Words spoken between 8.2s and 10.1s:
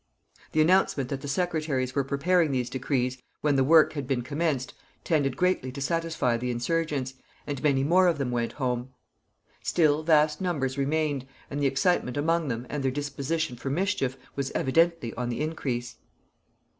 went home. Still,